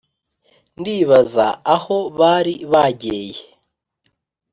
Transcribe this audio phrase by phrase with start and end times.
[0.79, 3.41] ndibaza aho bari bajyeye